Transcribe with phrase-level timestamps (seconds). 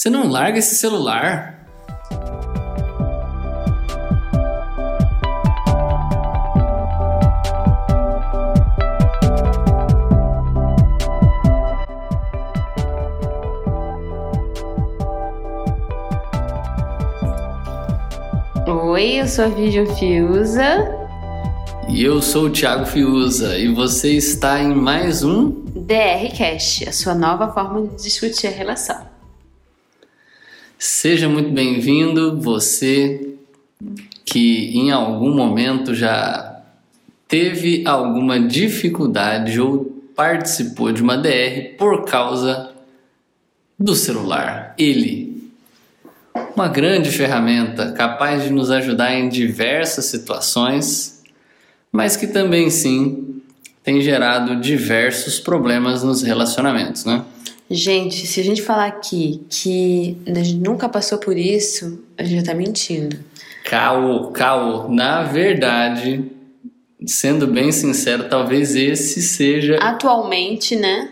[0.00, 1.60] Você não larga esse celular?
[18.66, 20.64] Oi, eu sou a Vivian Fiuza.
[21.90, 26.92] E eu sou o Thiago Fiuza e você está em mais um DR Cast, a
[26.92, 29.09] sua nova forma de discutir a relação.
[30.82, 33.34] Seja muito bem-vindo, você
[34.24, 36.62] que em algum momento já
[37.28, 39.84] teve alguma dificuldade ou
[40.16, 42.72] participou de uma DR por causa
[43.78, 44.74] do celular.
[44.78, 45.52] Ele,
[46.56, 51.22] uma grande ferramenta capaz de nos ajudar em diversas situações,
[51.92, 53.42] mas que também sim
[53.84, 57.22] tem gerado diversos problemas nos relacionamentos, né?
[57.70, 62.40] Gente, se a gente falar aqui que a gente nunca passou por isso, a gente
[62.44, 63.16] já tá mentindo.
[63.64, 64.88] Caô, caô.
[64.88, 66.24] Na verdade,
[67.06, 71.10] sendo bem sincero, talvez esse seja Atualmente, né?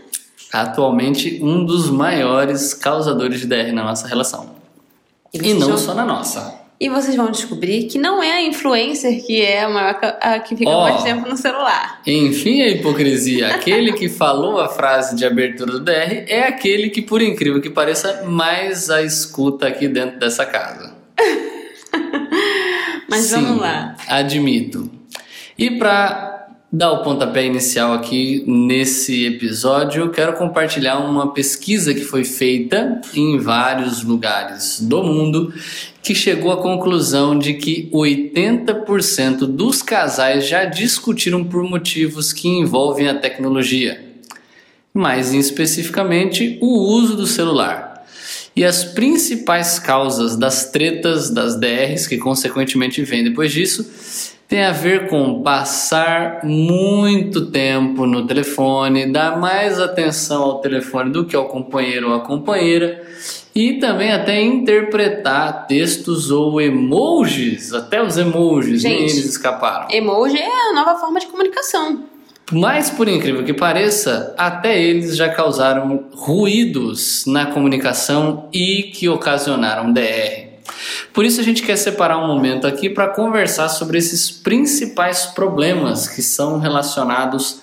[0.53, 4.57] atualmente um dos maiores causadores de DR na nossa relação.
[5.33, 6.59] E vocês não vão- só na nossa.
[6.81, 10.55] E vocês vão descobrir que não é a influencer que é a, maior, a que
[10.57, 10.89] fica Ó.
[10.89, 12.01] mais tempo no celular.
[12.07, 13.49] Enfim, a hipocrisia.
[13.49, 17.69] Aquele que falou a frase de abertura do DR é aquele que, por incrível que
[17.69, 20.95] pareça, mais a escuta aqui dentro dessa casa.
[23.11, 23.97] Mas Sim, vamos lá.
[24.07, 24.89] Admito.
[25.59, 26.38] E para
[26.71, 33.01] dar o pontapé inicial aqui nesse episódio, eu quero compartilhar uma pesquisa que foi feita
[33.15, 35.53] em vários lugares do mundo
[36.03, 43.09] que chegou à conclusão de que 80% dos casais já discutiram por motivos que envolvem
[43.09, 44.05] a tecnologia,
[44.93, 47.89] mais especificamente o uso do celular.
[48.55, 54.73] E as principais causas das tretas, das DRs, que consequentemente vêm depois disso, tem a
[54.73, 61.45] ver com passar muito tempo no telefone, dar mais atenção ao telefone do que ao
[61.45, 63.07] companheiro ou à companheira,
[63.55, 69.13] e também até interpretar textos ou emojis, até os emojis, nem Gente.
[69.13, 69.89] eles escaparam.
[69.91, 72.05] Emoji é a nova forma de comunicação.
[72.51, 79.93] Mas, por incrível que pareça, até eles já causaram ruídos na comunicação e que ocasionaram
[79.93, 80.48] DR.
[81.13, 86.09] Por isso, a gente quer separar um momento aqui para conversar sobre esses principais problemas
[86.09, 87.63] que são relacionados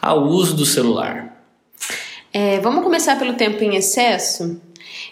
[0.00, 1.32] ao uso do celular.
[2.32, 4.60] É, vamos começar pelo tempo em excesso?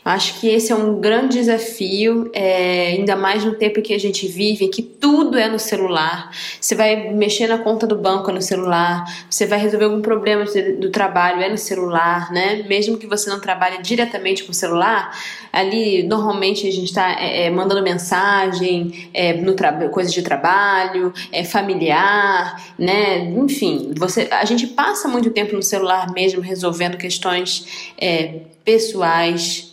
[0.02, 4.26] Acho que esse é um grande desafio, é, ainda mais no tempo que a gente
[4.26, 6.30] vive, que tudo é no celular.
[6.58, 10.44] Você vai mexer na conta do banco é no celular, você vai resolver algum problema
[10.78, 12.64] do trabalho é no celular, né?
[12.66, 15.14] Mesmo que você não trabalhe diretamente com o celular,
[15.52, 17.16] ali normalmente a gente está
[17.52, 23.18] mandando mensagem, é, no tra- coisa de trabalho, é familiar, né?
[23.36, 29.69] Enfim, você, a gente passa muito tempo no celular mesmo resolvendo questões é, pessoais,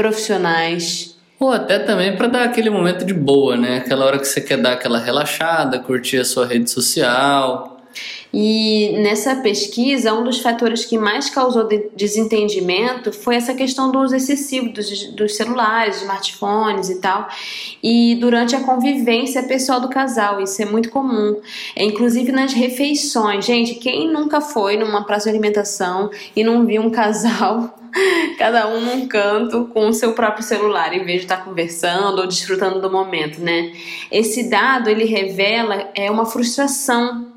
[0.00, 1.14] profissionais.
[1.38, 3.78] Ou até também para dar aquele momento de boa, né?
[3.78, 7.69] Aquela hora que você quer dar aquela relaxada, curtir a sua rede social.
[8.32, 13.98] E nessa pesquisa, um dos fatores que mais causou de- desentendimento foi essa questão do
[13.98, 17.28] uso excessivo dos, dos celulares, smartphones e tal,
[17.82, 21.40] e durante a convivência pessoal do casal, isso é muito comum.
[21.74, 23.44] É, inclusive nas refeições.
[23.44, 27.78] Gente, quem nunca foi numa praça de alimentação e não viu um casal,
[28.38, 32.26] cada um num canto, com o seu próprio celular, em vez de estar conversando ou
[32.26, 33.72] desfrutando do momento, né?
[34.10, 37.29] Esse dado, ele revela é uma frustração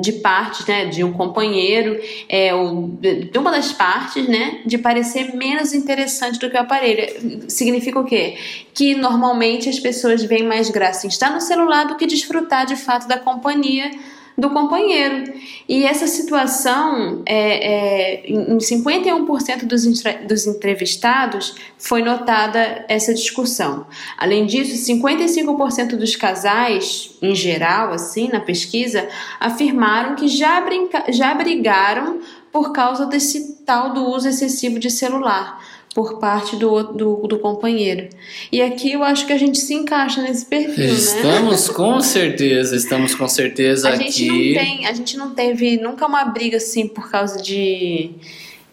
[0.00, 5.34] de parte, né, de um companheiro, é, ou de uma das partes, né, de parecer
[5.34, 7.50] menos interessante do que o aparelho.
[7.50, 8.36] Significa o quê?
[8.74, 12.76] Que normalmente as pessoas veem mais graça em estar no celular do que desfrutar de
[12.76, 13.90] fato da companhia
[14.36, 15.32] do companheiro.
[15.68, 19.84] E essa situação, é, é, em 51% dos,
[20.26, 23.86] dos entrevistados, foi notada essa discussão.
[24.16, 29.08] Além disso, 55% dos casais, em geral, assim, na pesquisa,
[29.38, 32.20] afirmaram que já, brinca já brigaram
[32.50, 35.58] por causa desse tal do uso excessivo de celular
[35.94, 38.08] por parte do, do, do companheiro.
[38.50, 40.90] E aqui eu acho que a gente se encaixa nesse perfil, né?
[40.92, 44.54] Estamos com certeza, estamos com certeza A gente não aqui.
[44.54, 48.10] tem, a gente não teve nunca uma briga assim por causa de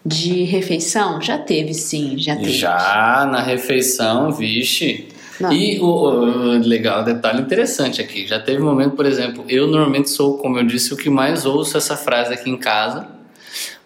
[0.04, 1.20] de refeição?
[1.20, 2.52] Já teve, sim, já teve.
[2.52, 5.08] Já na refeição, vixe.
[5.38, 5.52] Não.
[5.52, 8.26] E o, o- legal, detalhe interessante aqui.
[8.26, 11.44] Já teve um momento, por exemplo, eu normalmente sou, como eu disse, o que mais
[11.44, 13.08] ouço essa frase aqui em casa.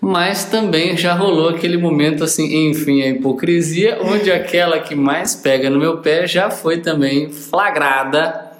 [0.00, 5.70] Mas também já rolou aquele momento assim, enfim, a hipocrisia, onde aquela que mais pega
[5.70, 8.52] no meu pé já foi também flagrada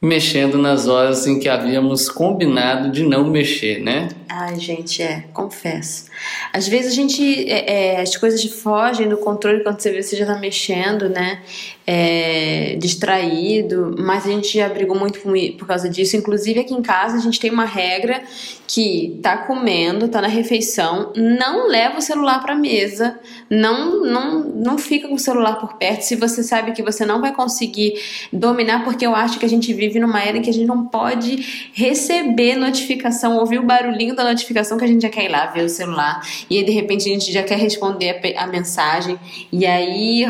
[0.00, 4.08] mexendo nas horas em que havíamos combinado de não mexer, né?
[4.28, 6.06] Ai, gente, é, confesso.
[6.52, 7.50] Às vezes a gente.
[7.50, 11.42] É, é, as coisas fogem do controle quando você vê você já tá mexendo, né?
[11.86, 15.20] É, distraído, mas a gente já brigou muito
[15.56, 16.16] por causa disso.
[16.16, 18.22] Inclusive aqui em casa a gente tem uma regra
[18.66, 23.18] que tá comendo, tá na refeição, não leva o celular pra mesa,
[23.48, 26.02] não, não, não fica com o celular por perto.
[26.02, 27.94] Se você sabe que você não vai conseguir
[28.32, 30.86] dominar, porque eu acho que a gente vive numa era em que a gente não
[30.86, 35.46] pode receber notificação, ouvir o barulhinho da notificação que a gente já quer ir lá
[35.46, 36.05] ver o celular.
[36.50, 39.18] E aí, de repente, a gente já quer responder a, a mensagem.
[39.52, 40.26] E aí,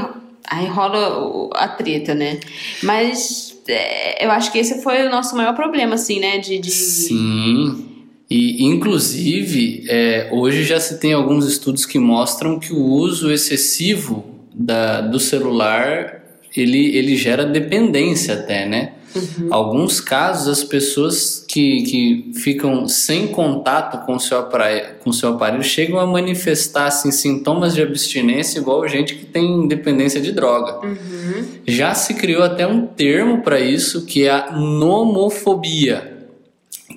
[0.49, 2.41] aí rola a treta, né?
[2.83, 6.39] Mas é, eu acho que esse foi o nosso maior problema, assim, né?
[6.39, 6.71] De, de...
[6.71, 7.87] Sim.
[8.29, 14.25] E, inclusive, é, hoje já se tem alguns estudos que mostram que o uso excessivo
[14.53, 16.23] da, do celular
[16.57, 18.93] ele, ele gera dependência até, né?
[19.17, 19.49] Uhum.
[19.51, 25.31] Alguns casos, as pessoas que, que ficam sem contato com o seu aparelho, com seu
[25.31, 30.87] aparelho chegam a manifestar assim, sintomas de abstinência, igual gente que tem dependência de droga.
[30.87, 31.45] Uhum.
[31.67, 36.17] Já se criou até um termo para isso, que é a nomofobia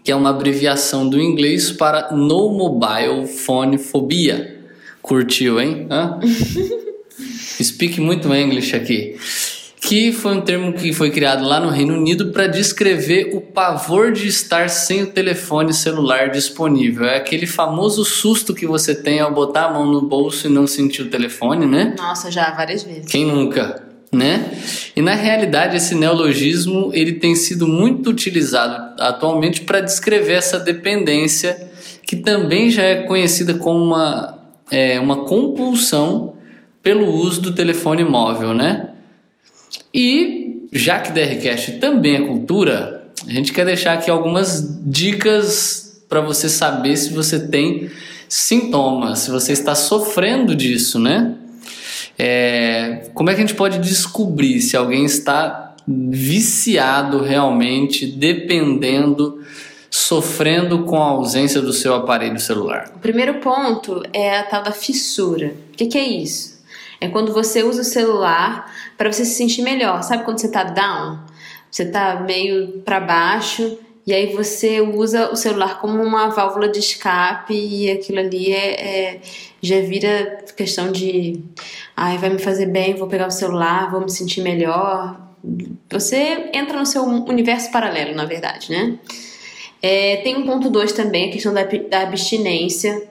[0.04, 4.60] que é uma abreviação do inglês para No Mobile Phone Phobia.
[5.02, 5.88] Curtiu, hein?
[7.62, 9.18] Speak muito English aqui
[9.90, 14.12] que foi um termo que foi criado lá no Reino Unido para descrever o pavor
[14.12, 17.08] de estar sem o telefone celular disponível.
[17.08, 20.68] É aquele famoso susto que você tem ao botar a mão no bolso e não
[20.68, 21.96] sentir o telefone, né?
[21.98, 23.12] Nossa, já várias vezes.
[23.12, 23.82] Quem nunca?
[24.14, 24.52] Né?
[24.96, 31.68] E na realidade esse neologismo ele tem sido muito utilizado atualmente para descrever essa dependência
[32.04, 34.38] que também já é conhecida como uma,
[34.70, 36.36] é, uma compulsão
[36.84, 38.89] pelo uso do telefone móvel, né?
[39.94, 46.22] E já que DRCast também é cultura, a gente quer deixar aqui algumas dicas para
[46.22, 47.90] você saber se você tem
[48.28, 51.36] sintomas, se você está sofrendo disso, né?
[52.18, 59.40] É, como é que a gente pode descobrir se alguém está viciado realmente, dependendo,
[59.90, 62.92] sofrendo com a ausência do seu aparelho celular?
[62.96, 65.54] O primeiro ponto é a tal da fissura.
[65.74, 66.59] O que, que é isso?
[67.02, 70.04] É quando você usa o celular para você se sentir melhor.
[70.04, 71.20] Sabe quando você tá down?
[71.72, 76.80] Você tá meio para baixo e aí você usa o celular como uma válvula de
[76.80, 79.22] escape e aquilo ali é, é
[79.62, 81.44] já vira questão de
[81.96, 85.20] ai, vai me fazer bem, vou pegar o celular, vou me sentir melhor.
[85.92, 88.98] Você entra no seu universo paralelo, na verdade, né?
[89.82, 93.02] É, tem um ponto 2 também, a questão da, da abstinência.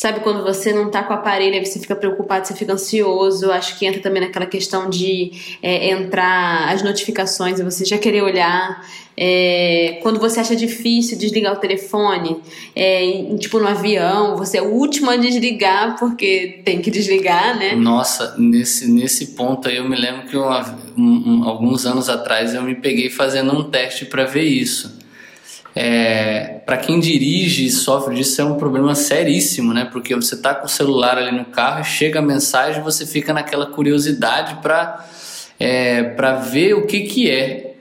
[0.00, 3.52] Sabe quando você não tá com o aparelho, você fica preocupado, você fica ansioso.
[3.52, 5.30] Acho que entra também naquela questão de
[5.62, 8.82] é, entrar as notificações e você já querer olhar.
[9.14, 12.38] É, quando você acha difícil desligar o telefone,
[12.74, 17.76] é, tipo no avião, você é o último a desligar porque tem que desligar, né?
[17.76, 20.48] Nossa, nesse, nesse ponto aí eu me lembro que um,
[20.96, 24.98] um, alguns anos atrás eu me peguei fazendo um teste para ver isso.
[25.74, 29.84] É, para quem dirige e sofre disso é um problema seríssimo, né?
[29.84, 33.66] Porque você tá com o celular ali no carro chega a mensagem, você fica naquela
[33.66, 35.06] curiosidade para
[35.58, 37.76] é, para ver o que que é.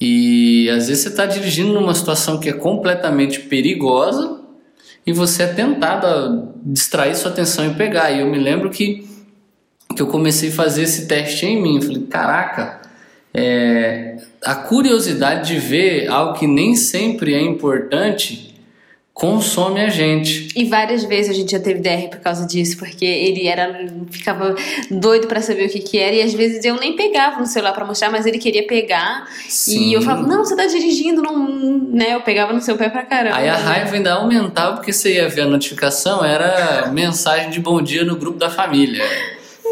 [0.00, 4.40] E às vezes você está dirigindo numa situação que é completamente perigosa
[5.06, 8.10] e você é tentado a distrair sua atenção e pegar.
[8.10, 9.08] E eu me lembro que
[9.94, 11.80] que eu comecei a fazer esse teste em mim.
[11.80, 12.79] Falei, caraca,
[13.32, 18.50] é, a curiosidade de ver algo que nem sempre é importante
[19.20, 20.48] consome a gente.
[20.56, 24.54] E várias vezes a gente já teve DR por causa disso, porque ele era ficava
[24.90, 27.74] doido para saber o que que era e às vezes eu nem pegava no celular
[27.74, 29.90] para mostrar, mas ele queria pegar Sim.
[29.90, 31.46] e eu falava: "Não, você tá dirigindo, não,
[31.92, 32.14] né?
[32.14, 33.36] Eu pegava no seu pé pra caramba".
[33.36, 37.82] Aí a raiva ainda aumentava porque você ia ver a notificação, era mensagem de bom
[37.82, 39.04] dia no grupo da família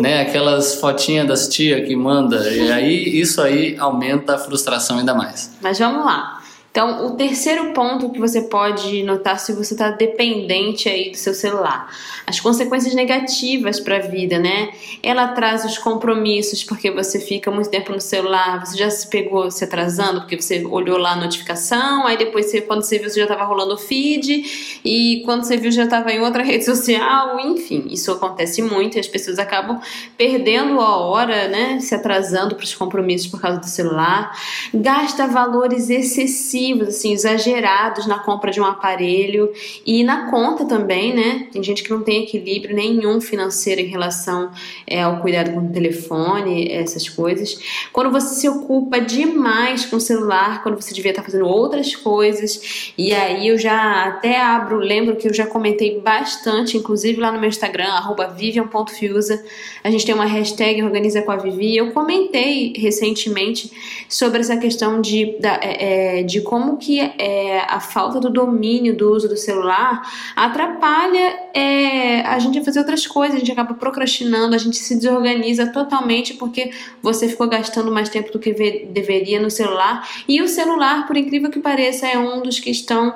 [0.00, 0.22] né?
[0.22, 2.48] Aquelas fotinhas das tia que manda.
[2.50, 5.50] E aí isso aí aumenta a frustração ainda mais.
[5.60, 6.37] Mas vamos lá.
[6.70, 11.32] Então, o terceiro ponto que você pode notar se você está dependente aí do seu
[11.32, 11.90] celular,
[12.26, 14.70] as consequências negativas para a vida, né?
[15.02, 19.50] Ela traz os compromissos porque você fica muito tempo no celular, você já se pegou
[19.50, 23.20] se atrasando porque você olhou lá a notificação, aí depois você, quando você viu você
[23.20, 27.40] já estava rolando o feed e quando você viu já estava em outra rede social,
[27.40, 29.80] enfim, isso acontece muito e as pessoas acabam
[30.18, 31.80] perdendo a hora, né?
[31.80, 34.38] Se atrasando para os compromissos por causa do celular,
[34.74, 39.52] gasta valores excessivos excessivos, assim, exagerados na compra de um aparelho
[39.86, 41.46] e na conta também, né?
[41.52, 44.50] Tem gente que não tem equilíbrio nenhum financeiro em relação
[44.86, 47.58] é, ao cuidado com o telefone, essas coisas.
[47.92, 52.92] Quando você se ocupa demais com o celular, quando você devia estar fazendo outras coisas,
[52.96, 57.38] e aí eu já até abro, lembro que eu já comentei bastante, inclusive lá no
[57.38, 57.88] meu Instagram,
[58.36, 59.44] vivian.fiusa,
[59.82, 63.70] a gente tem uma hashtag Organiza com a Vivi, eu comentei recentemente
[64.08, 68.96] sobre essa questão de, da, é, é, de como que é, a falta do domínio
[68.96, 70.00] do uso do celular
[70.34, 74.96] atrapalha é, a gente a fazer outras coisas, a gente acaba procrastinando, a gente se
[74.96, 76.70] desorganiza totalmente porque
[77.02, 78.54] você ficou gastando mais tempo do que
[78.90, 80.08] deveria no celular.
[80.26, 83.14] E o celular, por incrível que pareça, é um dos que estão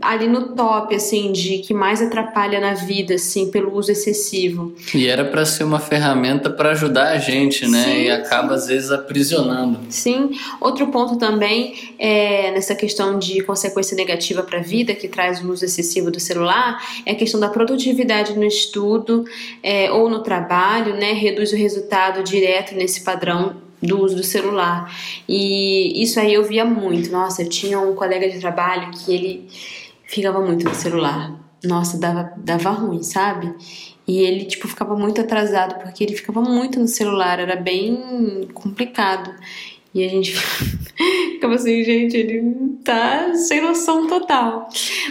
[0.00, 4.74] ali no top, assim, de que mais atrapalha na vida, assim, pelo uso excessivo.
[4.94, 7.84] E era para ser uma ferramenta para ajudar a gente, né?
[7.84, 8.54] Sim, e acaba sim.
[8.54, 9.78] às vezes aprisionando.
[9.88, 10.30] Sim.
[10.60, 15.50] Outro ponto também é nessa questão de consequência negativa para a vida que traz o
[15.50, 19.24] uso excessivo do celular é a questão da produtividade no estudo
[19.62, 21.12] é, ou no trabalho, né?
[21.12, 24.94] Reduz o resultado direto nesse padrão do uso do celular.
[25.28, 27.10] E isso aí eu via muito.
[27.10, 29.48] Nossa, eu tinha um colega de trabalho que ele
[30.06, 31.34] ficava muito no celular.
[31.64, 33.54] Nossa, dava, dava ruim, sabe?
[34.06, 39.32] E ele, tipo, ficava muito atrasado porque ele ficava muito no celular, era bem complicado.
[39.94, 40.32] E a gente
[41.32, 42.42] ficava assim, gente, ele
[42.84, 44.68] tá sem noção total.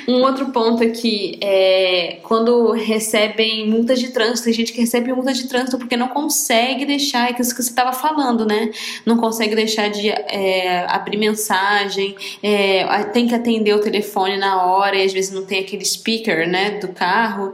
[0.08, 5.34] Um outro ponto aqui é quando recebem multas de trânsito, tem gente que recebe multa
[5.34, 8.72] de trânsito porque não consegue deixar, é isso que você estava falando, né?
[9.06, 14.96] Não consegue deixar de é, abrir mensagem, é, tem que atender o telefone na hora
[14.96, 17.54] e às vezes não tem aquele speaker, né, do carro.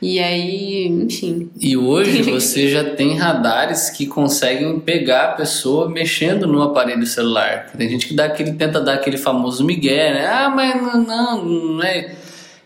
[0.00, 1.50] E aí, enfim.
[1.60, 7.70] E hoje você já tem radares que conseguem pegar a pessoa mexendo no aparelho celular.
[7.76, 10.26] Tem gente que dá aquele, tenta dar aquele famoso migué, né?
[10.26, 12.14] Ah, mas não, não, não é,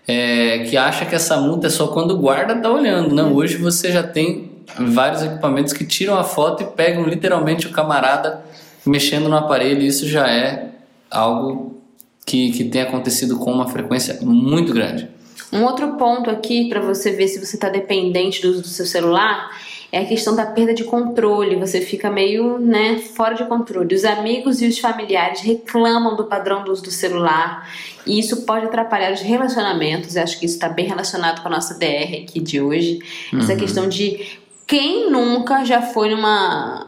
[0.06, 3.14] é, Que acha que essa multa é só quando o guarda tá olhando.
[3.14, 7.70] Não, hoje você já tem vários equipamentos que tiram a foto e pegam literalmente o
[7.70, 8.42] camarada
[8.86, 9.82] mexendo no aparelho.
[9.82, 10.70] Isso já é
[11.10, 11.82] algo
[12.24, 15.08] que, que tem acontecido com uma frequência muito grande.
[15.52, 18.86] Um outro ponto aqui para você ver se você está dependente do uso do seu
[18.86, 19.50] celular
[19.92, 21.54] é a questão da perda de controle.
[21.56, 23.94] Você fica meio, né, fora de controle.
[23.94, 27.70] Os amigos e os familiares reclamam do padrão do uso do celular
[28.06, 30.16] e isso pode atrapalhar os relacionamentos.
[30.16, 33.00] Eu acho que isso está bem relacionado com a nossa DR aqui de hoje.
[33.30, 33.40] Uhum.
[33.40, 36.86] Essa questão de quem nunca já foi numa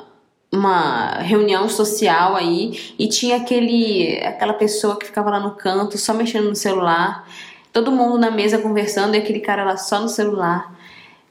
[0.51, 6.15] uma reunião social aí e tinha aquele aquela pessoa que ficava lá no canto só
[6.15, 7.27] mexendo no celular
[7.73, 10.73] todo mundo na mesa conversando e aquele cara lá só no celular.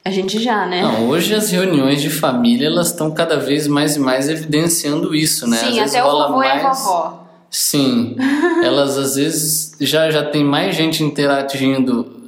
[0.06, 0.82] A gente já, né?
[0.82, 5.48] Não, hoje as reuniões de família elas estão cada vez mais e mais evidenciando isso,
[5.48, 5.56] né?
[5.56, 6.62] Sim, até o vovô mais...
[6.62, 7.24] e a vovó.
[7.48, 8.14] Sim,
[8.62, 12.20] elas às vezes já, já tem mais gente interagindo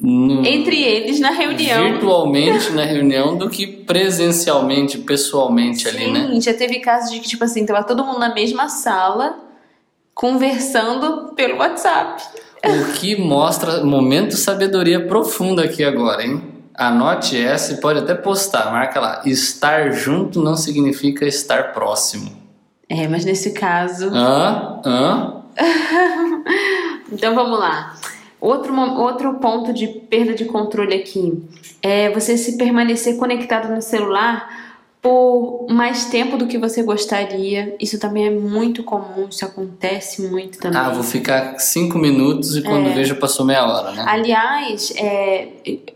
[0.00, 0.46] no...
[0.46, 1.90] entre eles na reunião.
[1.90, 6.28] Virtualmente na reunião do que presencialmente, pessoalmente Sim, ali, né?
[6.34, 9.40] Sim, já teve casos de que, tipo assim, tava todo mundo na mesma sala
[10.14, 12.22] conversando pelo WhatsApp.
[12.64, 16.53] O que mostra momento sabedoria profunda aqui agora, hein?
[16.74, 19.22] Anote essa e pode até postar, marca lá.
[19.24, 22.32] Estar junto não significa estar próximo.
[22.88, 24.10] É, mas nesse caso.
[24.12, 24.80] Hã?
[24.84, 25.42] Hã?
[27.12, 27.94] então vamos lá.
[28.40, 31.42] Outro, outro ponto de perda de controle aqui
[31.80, 34.63] é você se permanecer conectado no celular
[35.04, 37.76] por mais tempo do que você gostaria.
[37.78, 40.80] Isso também é muito comum, isso acontece muito também.
[40.80, 42.94] Ah, vou ficar cinco minutos e quando é.
[42.94, 44.02] vejo passou meia hora, né?
[44.08, 45.48] Aliás, é,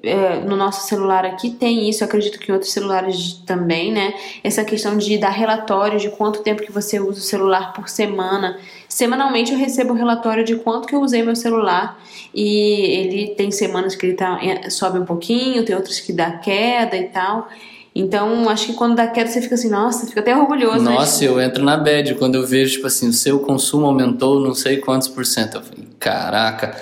[0.03, 4.13] é, no nosso celular aqui tem isso, acredito que em outros celulares também, né?
[4.45, 8.59] Essa questão de dar relatório de quanto tempo que você usa o celular por semana.
[8.91, 11.99] Semanalmente eu recebo relatório de quanto que eu usei meu celular
[12.35, 16.33] e ele tem semanas que ele tá, é, sobe um pouquinho, tem outras que dá
[16.33, 17.49] queda e tal.
[17.99, 20.85] Então, acho que quando dá queda, você fica assim, nossa, fica até orgulhoso.
[20.85, 20.93] Né?
[20.93, 24.55] Nossa, eu entro na bad quando eu vejo, tipo assim, o seu consumo aumentou não
[24.55, 25.57] sei quantos por cento.
[25.57, 26.81] Eu falei, caraca.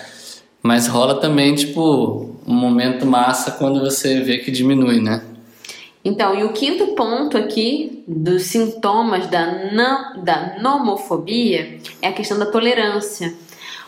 [0.62, 5.22] Mas rola também, tipo, um momento massa quando você vê que diminui, né?
[6.04, 12.38] Então, e o quinto ponto aqui dos sintomas da, não, da nomofobia é a questão
[12.38, 13.32] da tolerância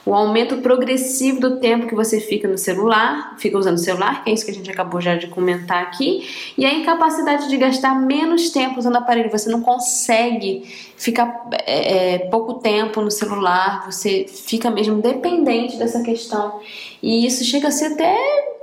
[0.08, 4.30] o aumento progressivo do tempo que você fica no celular, fica usando o celular, que
[4.30, 7.94] é isso que a gente acabou já de comentar aqui, e a incapacidade de gastar
[7.94, 9.30] menos tempo usando o aparelho.
[9.30, 10.62] Você não consegue
[10.96, 16.58] ficar é, é, pouco tempo no celular, você fica mesmo dependente dessa questão.
[17.02, 18.57] E isso chega a ser até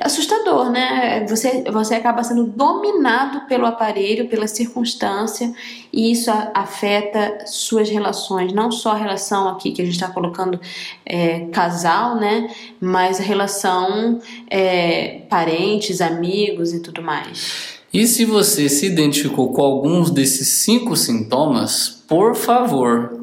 [0.00, 1.26] assustador, né?
[1.28, 5.52] Você, você acaba sendo dominado pelo aparelho, pela circunstância,
[5.92, 10.60] e isso afeta suas relações, não só a relação aqui que a gente está colocando
[11.04, 12.48] é, casal, né?
[12.80, 17.80] Mas a relação é, parentes, amigos e tudo mais.
[17.92, 23.20] E se você se identificou com alguns desses cinco sintomas, por favor,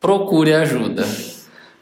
[0.00, 1.06] procure ajuda.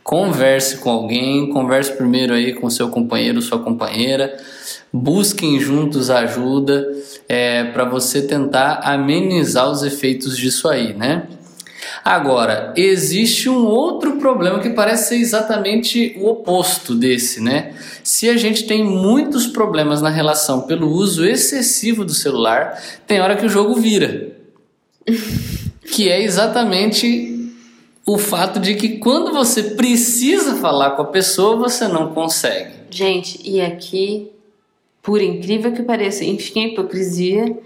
[0.08, 4.38] Converse com alguém, converse primeiro aí com seu companheiro, sua companheira,
[4.90, 6.90] busquem juntos ajuda
[7.28, 11.24] é, para você tentar amenizar os efeitos disso aí, né?
[12.02, 17.74] Agora, existe um outro problema que parece ser exatamente o oposto desse, né?
[18.02, 23.36] Se a gente tem muitos problemas na relação pelo uso excessivo do celular, tem hora
[23.36, 24.32] que o jogo vira.
[25.92, 27.27] que é exatamente
[28.08, 32.72] o fato de que quando você precisa falar com a pessoa, você não consegue.
[32.90, 34.30] Gente, e aqui,
[35.02, 37.58] por incrível que pareça, enfim, a hipocrisia,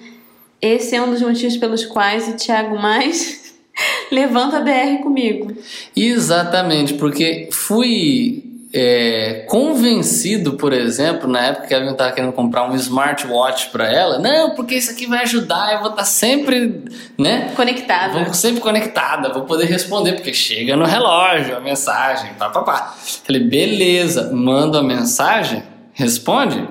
[0.60, 3.42] esse é um dos motivos pelos quais o Thiago mais
[4.10, 5.56] Levanta a BR comigo.
[5.96, 12.70] Exatamente, porque fui é, convencido, por exemplo, na época que a Evelyn estava querendo comprar
[12.70, 16.82] um smartwatch para ela, não, porque isso aqui vai ajudar, eu vou estar tá sempre,
[17.18, 17.52] né?
[17.54, 18.24] Conectada.
[18.24, 22.94] Vou sempre conectada, vou poder responder, porque chega no relógio a mensagem, pá, pá, pá.
[23.24, 25.62] Falei, beleza, mando a mensagem,
[25.92, 26.66] responde?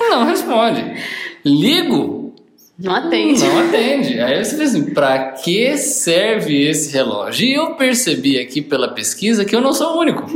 [0.00, 1.00] Não responde.
[1.44, 2.26] Ligo,
[2.78, 3.42] não atende.
[3.42, 4.20] Não atende.
[4.20, 7.46] Aí você diz assim, para que serve esse relógio?
[7.46, 10.26] E eu percebi aqui pela pesquisa que eu não sou o único.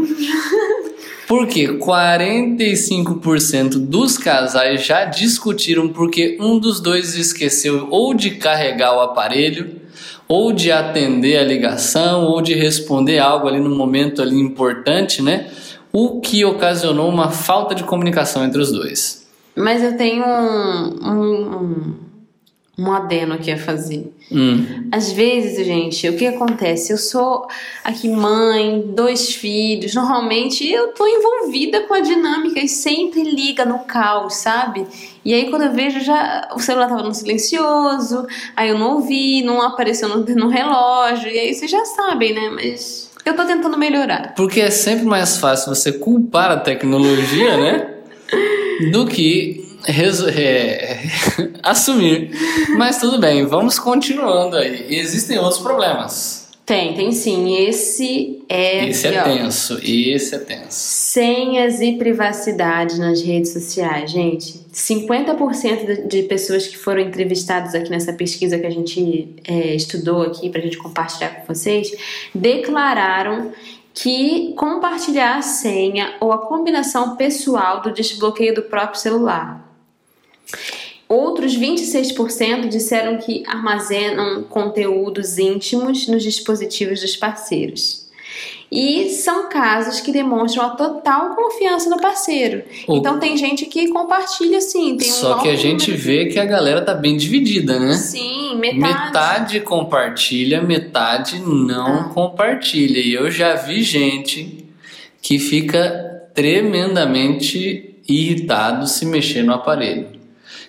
[1.30, 9.00] Porque 45% dos casais já discutiram porque um dos dois esqueceu ou de carregar o
[9.00, 9.80] aparelho,
[10.26, 15.48] ou de atender a ligação, ou de responder algo ali no momento ali importante, né?
[15.92, 19.24] O que ocasionou uma falta de comunicação entre os dois.
[19.54, 21.94] Mas eu tenho um, um um
[22.88, 24.12] adeno aqui a fazer.
[24.30, 24.88] Hum.
[24.92, 26.92] Às vezes, gente, o que acontece?
[26.92, 27.46] Eu sou
[27.82, 33.80] aqui mãe, dois filhos, normalmente eu tô envolvida com a dinâmica e sempre liga no
[33.80, 34.86] caos, sabe?
[35.24, 39.42] E aí quando eu vejo já o celular tava no silencioso, aí eu não ouvi,
[39.42, 42.50] não apareceu no, no relógio, e aí vocês já sabem, né?
[42.50, 44.34] Mas eu tô tentando melhorar.
[44.34, 47.94] Porque é sempre mais fácil você culpar a tecnologia, né?
[48.92, 50.98] Do que é,
[51.62, 52.30] assumir.
[52.76, 54.86] Mas tudo bem, vamos continuando aí.
[54.88, 56.40] Existem outros problemas.
[56.70, 57.52] Tem, tem sim.
[57.56, 58.88] Esse é.
[58.88, 59.80] Esse é tenso.
[59.82, 60.66] Esse é tenso.
[60.70, 64.60] Senhas e privacidade nas redes sociais, gente.
[64.72, 70.48] 50% de pessoas que foram entrevistadas aqui nessa pesquisa que a gente é, estudou aqui
[70.48, 71.90] para a gente compartilhar com vocês
[72.32, 73.50] declararam
[73.92, 79.69] que compartilhar a senha ou a combinação pessoal do desbloqueio do próprio celular
[81.08, 88.08] Outros 26% disseram que armazenam conteúdos íntimos nos dispositivos dos parceiros.
[88.70, 92.62] E são casos que demonstram a total confiança no parceiro.
[92.86, 92.96] O...
[92.96, 94.96] Então tem gente que compartilha sim.
[94.96, 97.94] Tem um Só que a gente vê que a galera tá bem dividida, né?
[97.94, 98.78] Sim, metade.
[98.78, 102.04] Metade compartilha, metade não ah.
[102.14, 103.00] compartilha.
[103.00, 104.64] E eu já vi gente
[105.20, 110.19] que fica tremendamente irritado se mexer no aparelho.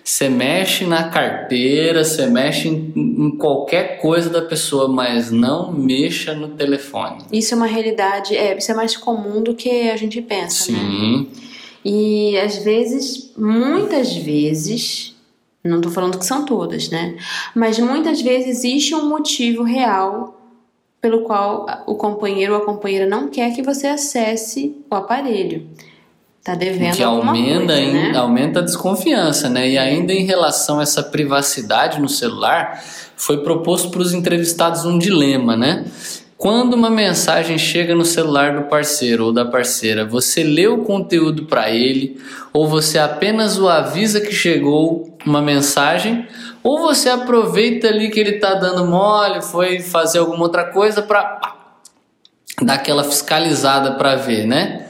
[0.04, 6.34] Você mexe na carteira, você mexe em, em, qualquer coisa da pessoa, mas não mexa
[6.34, 7.24] no telefone.
[7.32, 10.78] Isso é uma realidade, é, isso é mais comum do que a gente pensa, né?
[10.78, 11.18] Sim.
[11.18, 11.26] Né?
[11.84, 15.14] E às vezes, muitas vezes,
[15.64, 17.16] não estou falando que são todas, né?
[17.54, 20.38] Mas muitas vezes existe um motivo real
[21.00, 25.66] pelo qual o companheiro ou a companheira não quer que você acesse o aparelho.
[26.44, 28.16] Tá devendo que aumenta, coisa, né?
[28.16, 29.68] aumenta a desconfiança, né?
[29.68, 32.82] E ainda em relação a essa privacidade no celular,
[33.16, 35.84] foi proposto para os entrevistados um dilema, né?
[36.36, 41.44] Quando uma mensagem chega no celular do parceiro ou da parceira, você lê o conteúdo
[41.44, 42.20] para ele
[42.52, 46.26] ou você apenas o avisa que chegou uma mensagem
[46.60, 51.40] ou você aproveita ali que ele está dando mole, foi fazer alguma outra coisa para
[52.60, 54.86] dar aquela fiscalizada para ver, né?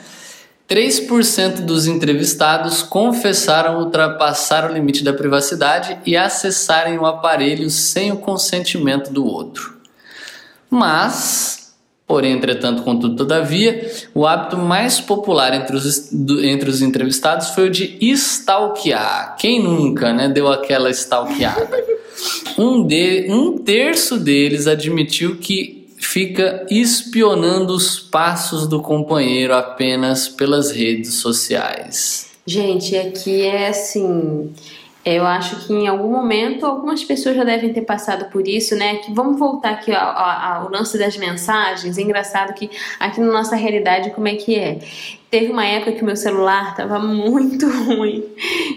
[0.73, 8.17] 3% dos entrevistados confessaram ultrapassar o limite da privacidade e acessarem o aparelho sem o
[8.17, 9.77] consentimento do outro.
[10.71, 11.75] Mas,
[12.07, 17.71] porém, entretanto, contudo, todavia, o hábito mais popular entre os, entre os entrevistados foi o
[17.71, 19.37] de stalkear.
[19.37, 21.69] Quem nunca né, deu aquela stalkeada?
[22.59, 30.71] Um, de, um terço deles admitiu que fica espionando os passos do companheiro apenas pelas
[30.71, 32.31] redes sociais.
[32.47, 34.53] Gente, aqui é assim.
[35.05, 38.97] Eu acho que em algum momento algumas pessoas já devem ter passado por isso, né?
[38.97, 41.99] Que vamos voltar aqui ao, ao, ao lance das mensagens.
[41.99, 44.79] É engraçado que aqui na nossa realidade como é que é.
[45.33, 48.23] Teve uma época que o meu celular tava muito ruim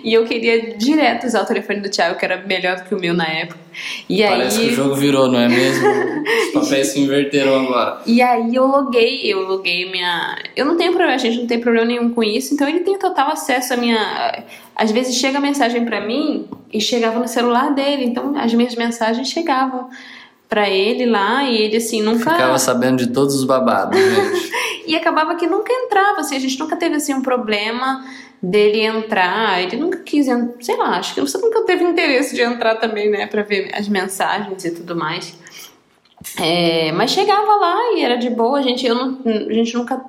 [0.01, 2.97] e eu queria direto usar o telefone do Thiago, que era melhor do que o
[2.97, 3.59] meu na época.
[4.07, 4.67] E Parece aí...
[4.67, 5.85] que o jogo virou, não é mesmo?
[5.85, 7.99] Os papéis se inverteram agora.
[8.05, 10.37] E aí eu loguei, eu loguei minha.
[10.55, 12.97] Eu não tenho problema, a gente não tem problema nenhum com isso, então ele tem
[12.97, 14.45] total acesso à minha.
[14.73, 18.75] Às vezes chega a mensagem para mim e chegava no celular dele, então as minhas
[18.75, 19.89] mensagens chegavam
[20.47, 23.99] para ele lá e ele assim nunca ficava sabendo de todos os babados
[24.85, 28.05] e acabava que nunca entrava assim a gente nunca teve assim um problema
[28.41, 29.61] dele entrar.
[29.61, 30.27] Ele nunca quis
[30.61, 33.87] sei lá acho que você nunca teve interesse de entrar também né para ver as
[33.87, 35.37] mensagens e tudo mais.
[36.39, 40.03] É, mas chegava lá e era de boa a gente eu não, a gente nunca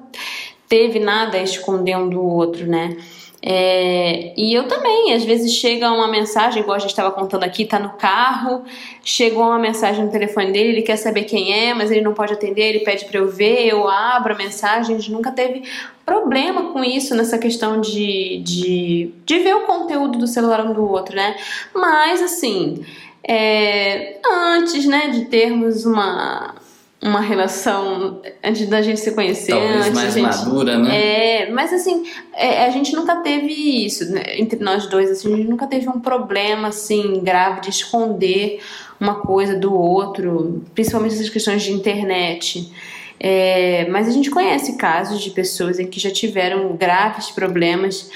[0.69, 2.97] teve nada a esconder um do outro né
[3.43, 7.65] é, e eu também, às vezes chega uma mensagem, igual a gente estava contando aqui,
[7.65, 8.65] tá no carro,
[9.05, 12.33] chegou uma mensagem no telefone dele, ele quer saber quem é, mas ele não pode
[12.33, 15.63] atender, ele pede para eu ver, eu abro a mensagem, a gente nunca teve
[16.05, 20.89] problema com isso nessa questão de, de, de ver o conteúdo do celular um do
[20.89, 21.37] outro, né?
[21.75, 22.85] Mas assim,
[23.23, 26.55] é, antes, né, de termos uma
[27.07, 29.53] uma relação antes da gente se conhecer.
[29.53, 31.45] Talvez mais gente, madura, né?
[31.45, 33.53] É, mas assim, é, a gente nunca teve
[33.87, 37.71] isso, né, entre nós dois, assim, a gente nunca teve um problema, assim, grave de
[37.71, 38.61] esconder
[39.01, 42.73] uma coisa do outro, principalmente essas questões de internet.
[43.21, 48.11] É, mas a gente conhece casos de pessoas em que já tiveram graves problemas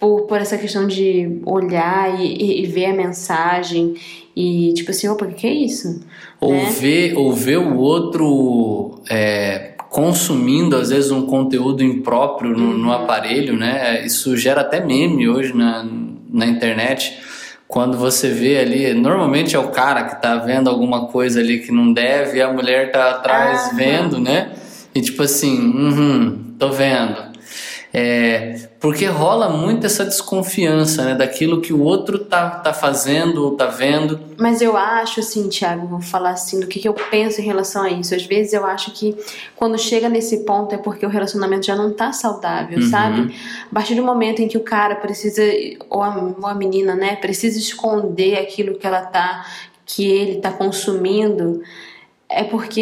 [0.00, 3.94] por, por essa questão de olhar e, e, e ver a mensagem
[4.36, 6.00] e tipo assim, opa, o que, que é isso?
[6.40, 6.70] Ou, né?
[6.80, 12.78] ver, ou ver o outro é, consumindo, às vezes, um conteúdo impróprio no, Uhum.
[12.78, 14.04] no aparelho, né?
[14.04, 15.86] Isso gera até meme hoje na,
[16.32, 17.18] na internet.
[17.68, 21.72] Quando você vê ali, normalmente é o cara que tá vendo alguma coisa ali que
[21.72, 23.76] não deve e a mulher tá atrás Aham.
[23.76, 24.52] vendo, né?
[24.94, 27.16] E tipo assim, uhum, tô vendo.
[27.94, 31.14] É, porque rola muito essa desconfiança, né?
[31.14, 34.18] Daquilo que o outro tá, tá fazendo ou tá vendo.
[34.36, 37.84] Mas eu acho, assim, Thiago, vou falar assim do que, que eu penso em relação
[37.84, 38.12] a isso.
[38.12, 39.16] Às vezes eu acho que
[39.54, 42.90] quando chega nesse ponto é porque o relacionamento já não tá saudável, Uhum.
[42.90, 43.36] sabe?
[43.70, 45.42] A partir do momento em que o cara precisa,
[45.88, 49.46] ou a, ou a menina, né, precisa esconder aquilo que ela tá,
[49.86, 51.62] que ele tá consumindo.
[52.28, 52.80] É porque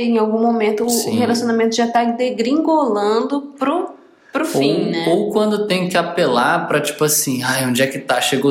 [0.00, 1.10] em algum momento o Sim.
[1.18, 4.00] relacionamento já tá degringolando pro,
[4.32, 5.04] pro fim, ou, né?
[5.08, 8.20] ou quando tem que apelar pra tipo assim, ai, onde é que tá?
[8.20, 8.50] Chegou,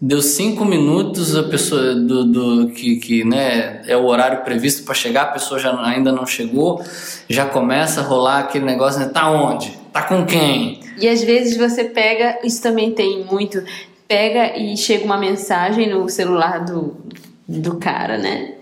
[0.00, 4.94] deu cinco minutos, a pessoa do, do que, que né, é o horário previsto pra
[4.94, 6.84] chegar, a pessoa já ainda não chegou,
[7.28, 9.08] já começa a rolar aquele negócio, né?
[9.08, 9.70] Tá onde?
[9.92, 10.80] Tá com quem?
[10.98, 13.62] E às vezes você pega, isso também tem muito,
[14.06, 16.96] pega e chega uma mensagem no celular do,
[17.48, 18.54] do cara, né?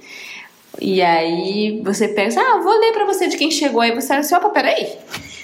[0.80, 3.80] E aí você pega, ah, vou ler pra você de quem chegou.
[3.80, 4.88] Aí você olha assim, opa, peraí.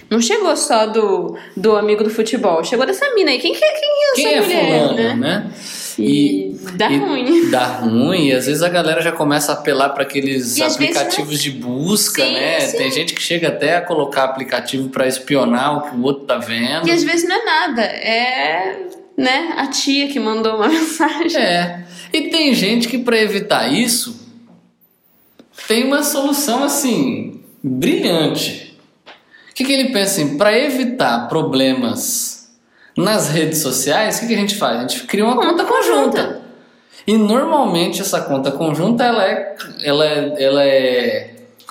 [0.09, 3.39] Não chegou só do, do amigo do futebol, chegou dessa mina aí.
[3.41, 5.15] Quem, que, quem é essa Quem é mulher, fulano, né?
[5.15, 5.51] né?
[5.99, 7.51] E, dá e ruim.
[7.51, 10.75] Dá ruim, e às vezes a galera já começa a apelar para aqueles E vezes,
[10.75, 12.61] aplicativos de busca, Sim, né?
[12.61, 12.77] sim.
[12.77, 16.37] Tem gente que chega até a colocar aplicativo para espionar o que o outro tá
[16.37, 16.87] vendo.
[16.87, 21.41] E às vezes não é nada, é né, a tia que mandou uma mensagem.
[21.41, 21.85] É.
[22.13, 24.25] E tem gente que para evitar isso
[25.67, 28.66] tem uma solução assim brilhante.
[29.57, 30.37] O que, que ele pensa assim?
[30.37, 32.47] Para evitar problemas
[32.95, 34.77] nas redes sociais, o que, que a gente faz?
[34.77, 36.43] A gente cria uma conta conjunta.
[37.07, 41.31] E normalmente essa conta conjunta ela é, ela é, ela é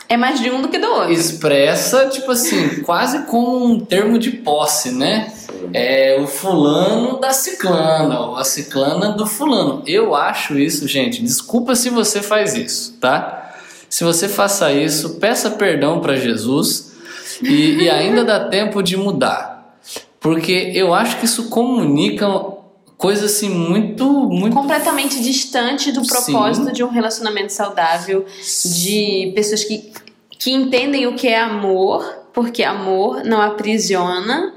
[0.09, 1.13] É mais de um do que do outro.
[1.13, 5.31] expressa, tipo assim, quase com um termo de posse, né?
[5.71, 9.83] É o fulano da ciclana, ou a ciclana do fulano.
[9.85, 11.21] Eu acho isso, gente.
[11.21, 13.53] Desculpa se você faz isso, tá?
[13.87, 16.84] Se você faça isso, peça perdão para Jesus
[17.41, 19.77] e, e ainda dá tempo de mudar.
[20.19, 22.27] Porque eu acho que isso comunica
[22.97, 26.73] coisa assim muito, muito completamente distante do propósito Sim.
[26.73, 28.25] de um relacionamento saudável,
[28.65, 29.91] de pessoas que,
[30.31, 34.53] que entendem o que é amor, porque amor não aprisiona,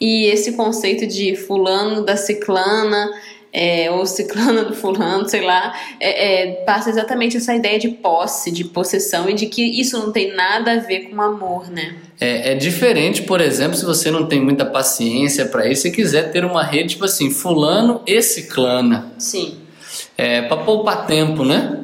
[0.00, 3.10] e esse conceito de fulano da ciclana.
[3.52, 8.50] é, ou ciclana do fulano, sei lá, é, é, passa exatamente essa ideia de posse,
[8.50, 11.94] de possessão e de que isso não tem nada a ver com amor, né?
[12.22, 16.30] É, é diferente, por exemplo, se você não tem muita paciência para isso e quiser
[16.30, 19.12] ter uma rede tipo assim, fulano e ciclana.
[19.18, 19.58] Sim.
[20.16, 21.80] É, para poupar tempo, né?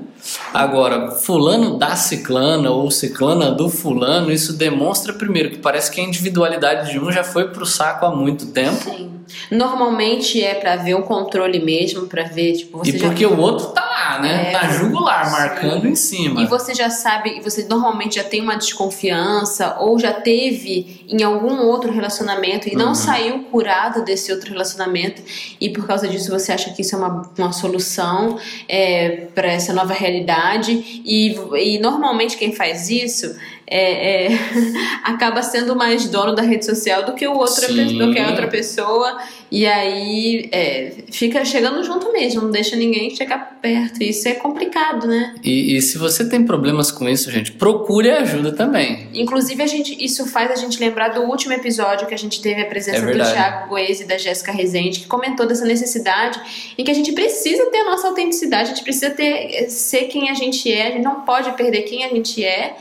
[0.54, 6.04] Agora, fulano da ciclana ou ciclana do fulano, isso demonstra primeiro que parece que a
[6.04, 8.76] individualidade de um já foi pro saco há muito tempo.
[8.76, 9.10] Sim.
[9.50, 13.66] Normalmente é para ver o controle mesmo, para ver, tipo, você e porque o outro
[13.68, 14.50] tá lá, né?
[14.50, 15.32] É, na jugular, sim.
[15.32, 16.40] marcando em cima.
[16.40, 21.58] E você já sabe, você normalmente já tem uma desconfiança ou já teve em algum
[21.66, 22.94] outro relacionamento e não Uhum.
[22.94, 25.22] saiu curado desse outro relacionamento
[25.60, 29.72] e por causa disso você acha que isso é uma, uma solução é, para essa
[29.72, 30.72] nova realidade
[31.04, 33.36] e, e normalmente quem faz isso
[33.70, 34.38] é, é,
[35.04, 38.48] acaba sendo mais dono da rede social do que o outro do que a outra
[38.48, 39.18] pessoa
[39.50, 44.02] e aí é, fica chegando junto mesmo, não deixa ninguém chegar perto.
[44.02, 45.34] Isso é complicado, né?
[45.42, 49.08] E, e se você tem problemas com isso, gente, procure ajuda também.
[49.14, 52.60] Inclusive, a gente, isso faz a gente lembrar do último episódio que a gente teve
[52.60, 53.18] a presença É do.
[53.18, 56.38] Thiago Goes e da Jéssica Rezende, que comentou dessa necessidade
[56.76, 60.28] em que a gente precisa ter a nossa autenticidade, a gente precisa ter, ser quem
[60.28, 62.76] a gente é, a gente não pode perder quem a gente é,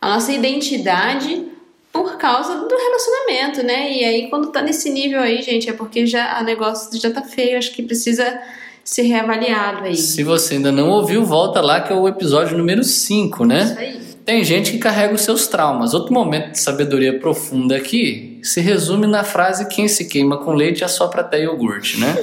[0.00, 1.46] a nossa identidade
[1.92, 3.92] por causa do relacionamento, né?
[3.92, 7.22] E aí, quando tá nesse nível aí, gente, é porque já o negócio já tá
[7.22, 8.40] feio, acho que precisa
[8.84, 9.96] ser reavaliado aí.
[9.96, 13.64] Se você ainda não ouviu, volta lá que é o episódio número 5, né?
[13.64, 14.00] Isso aí.
[14.24, 15.92] Tem gente que carrega os seus traumas.
[15.92, 20.84] Outro momento de sabedoria profunda aqui se resume na frase: quem se queima com leite
[20.84, 22.16] assopra até iogurte, né?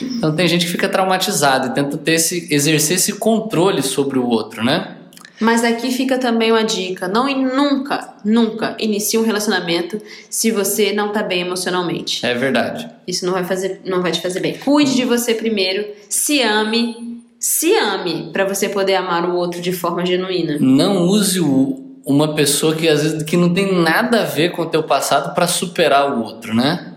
[0.00, 4.26] Então tem gente que fica traumatizada e tenta ter esse, exercer esse controle sobre o
[4.26, 4.97] outro, né?
[5.40, 10.92] Mas aqui fica também uma dica: não e nunca, nunca inicie um relacionamento se você
[10.92, 12.24] não tá bem emocionalmente.
[12.26, 12.88] É verdade.
[13.06, 14.54] Isso não vai fazer, não vai te fazer bem.
[14.54, 19.72] Cuide de você primeiro, se ame, se ame para você poder amar o outro de
[19.72, 20.56] forma genuína.
[20.60, 24.62] Não use o- uma pessoa que às vezes que não tem nada a ver com
[24.62, 26.94] o teu passado para superar o outro, né?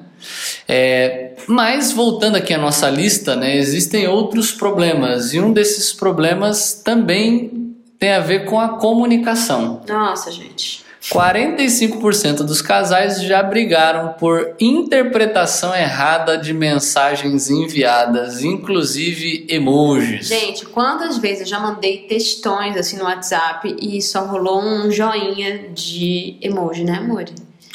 [0.68, 6.74] É, mas voltando aqui à nossa lista, né, existem outros problemas e um desses problemas
[6.84, 7.61] também
[8.02, 9.80] tem a ver com a comunicação.
[9.88, 10.84] Nossa, gente.
[11.14, 20.28] 45% dos casais já brigaram por interpretação errada de mensagens enviadas, inclusive emojis.
[20.28, 25.70] Gente, quantas vezes eu já mandei textões assim no WhatsApp e só rolou um joinha
[25.70, 27.26] de emoji, né, amor?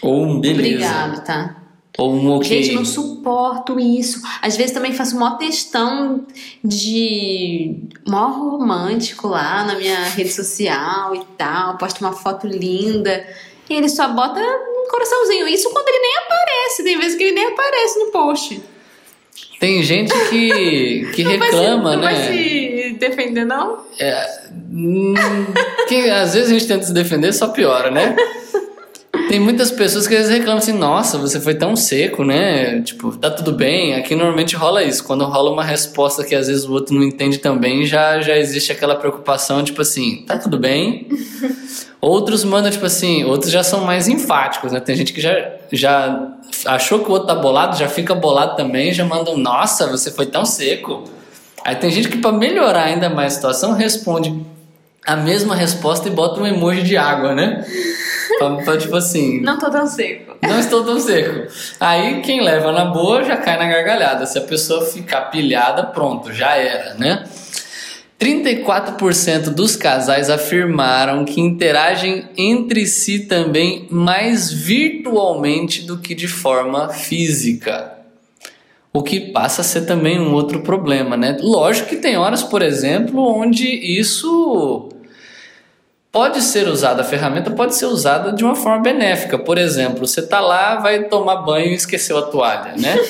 [0.02, 0.86] Ou um beleza.
[0.86, 1.56] Obrigado, tá?
[1.98, 2.62] Ou um ok.
[2.62, 4.20] Gente, não suporto isso.
[4.42, 6.26] Às vezes também faço mó textão
[6.62, 7.74] de
[8.06, 11.78] mó romântico lá na minha rede social e tal.
[11.78, 13.26] Posto uma foto linda.
[13.68, 15.48] E ele só bota um coraçãozinho.
[15.48, 16.84] Isso quando ele nem aparece.
[16.84, 18.62] Tem vezes que ele nem aparece no post.
[19.58, 22.12] Tem gente que, que Não vai se- reclama, não né?
[22.12, 23.84] vai se defender, não?
[24.70, 25.14] Hum,
[25.88, 28.14] que às vezes a gente tenta se defender, só piora, né?
[29.28, 32.80] Tem muitas pessoas que às vezes reclamam assim, nossa, você foi tão seco, né?
[32.82, 33.94] Tipo, tá tudo bem.
[33.94, 35.02] Aqui normalmente rola isso.
[35.04, 38.70] Quando rola uma resposta que às vezes o outro não entende também, já, já existe
[38.70, 41.08] aquela preocupação, tipo assim, tá tudo bem.
[42.00, 44.78] Outros mandam, tipo assim, outros já são mais enfáticos, né?
[44.78, 45.34] Tem gente que já,
[45.72, 46.36] já
[46.66, 50.26] achou que o outro tá bolado, já fica bolado também, já mandam, nossa, você foi
[50.26, 51.04] tão seco.
[51.64, 54.32] Aí tem gente que, pra melhorar ainda mais a situação, responde
[55.06, 57.64] a mesma resposta e bota um emoji de água, né?
[58.38, 60.36] Pra, pra, tipo assim, Não tô tão seco.
[60.42, 61.46] não estou tão seco.
[61.80, 64.26] Aí quem leva na boa já cai na gargalhada.
[64.26, 67.24] Se a pessoa ficar pilhada, pronto, já era, né?
[68.18, 76.88] 34% dos casais afirmaram que interagem entre si também mais virtualmente do que de forma
[76.88, 77.92] física.
[78.92, 81.36] O que passa a ser também um outro problema, né?
[81.40, 84.88] Lógico que tem horas, por exemplo, onde isso
[86.16, 89.38] pode ser usada, a ferramenta pode ser usada de uma forma benéfica.
[89.38, 92.96] Por exemplo, você tá lá, vai tomar banho e esqueceu a toalha, né?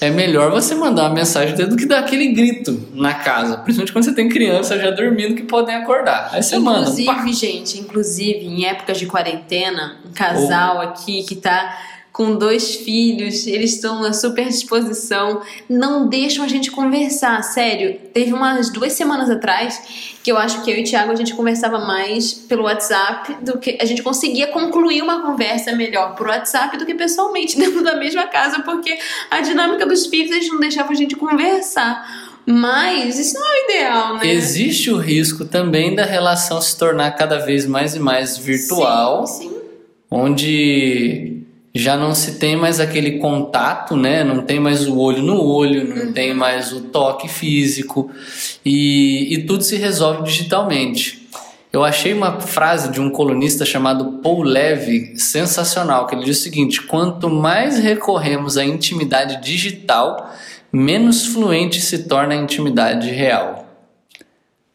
[0.00, 4.04] É melhor você mandar uma mensagem do que dar aquele grito na casa, principalmente quando
[4.04, 6.30] você tem criança já dormindo que podem acordar.
[6.32, 11.78] Aí você manda, Inclusive, gente, inclusive, em épocas de quarentena, um casal aqui que tá
[12.14, 17.98] com dois filhos, eles estão na super disposição, não deixam a gente conversar, sério.
[18.14, 21.34] Teve umas duas semanas atrás que eu acho que eu e o Thiago a gente
[21.34, 26.78] conversava mais pelo WhatsApp do que a gente conseguia concluir uma conversa melhor por WhatsApp
[26.78, 28.96] do que pessoalmente dentro da mesma casa, porque
[29.28, 32.30] a dinâmica dos filhos eles não deixavam a gente conversar.
[32.46, 34.32] Mas isso não é o ideal, né?
[34.32, 39.48] Existe o risco também da relação se tornar cada vez mais e mais virtual, Sim,
[39.48, 39.56] sim.
[40.08, 41.43] onde
[41.74, 44.22] já não se tem mais aquele contato, né?
[44.22, 48.08] Não tem mais o olho no olho, não tem mais o toque físico
[48.64, 51.28] e, e tudo se resolve digitalmente.
[51.72, 56.42] Eu achei uma frase de um colunista chamado Paul Levy sensacional, que ele diz o
[56.42, 60.32] seguinte: quanto mais recorremos à intimidade digital,
[60.72, 63.66] menos fluente se torna a intimidade real.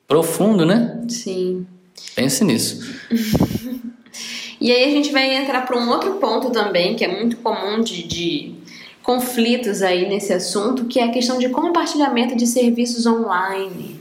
[0.05, 1.01] Profundo, né?
[1.07, 1.65] Sim.
[2.13, 2.83] Pense nisso.
[4.59, 7.81] E aí a gente vai entrar para um outro ponto também, que é muito comum
[7.81, 8.55] de, de
[9.01, 13.99] conflitos aí nesse assunto, que é a questão de compartilhamento de serviços online.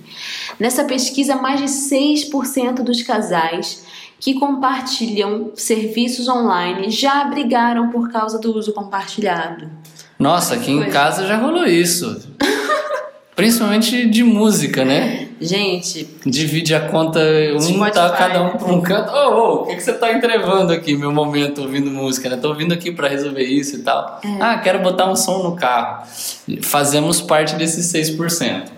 [0.59, 3.87] Nessa pesquisa, mais de 6% dos casais
[4.21, 9.71] que compartilham serviços online já brigaram por causa do uso compartilhado.
[10.19, 12.29] Nossa, aqui em casa já rolou isso.
[13.39, 15.29] Principalmente de música, né?
[15.41, 17.21] Gente, Divide a conta,
[17.55, 17.93] um Spotify.
[17.93, 19.13] tá cada um pra um canto.
[19.13, 22.37] Ô, ô, o que, que você tá entrevando aqui, meu momento, ouvindo música, né?
[22.37, 24.21] Tô ouvindo aqui pra resolver isso e tal.
[24.25, 24.43] É.
[24.43, 26.05] Ah, quero botar um som no carro.
[26.63, 28.71] Fazemos parte desses 6%.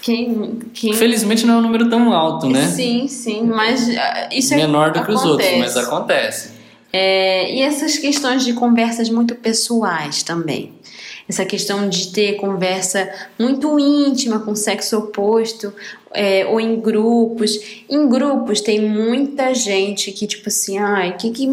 [0.00, 0.58] quem.
[0.72, 0.94] quem...
[0.94, 2.66] Felizmente não é um número tão alto, né?
[2.66, 5.76] Sim, sim, mas ah, isso é Menor do que os outros, acontece.
[5.76, 6.50] mas acontece.
[6.90, 10.72] É, e essas questões de conversas muito pessoais também.
[11.28, 15.72] Essa questão de ter conversa muito íntima com o sexo oposto,
[16.14, 17.58] é, ou em grupos.
[17.88, 21.46] Em grupos tem muita gente que, tipo assim, ai, que que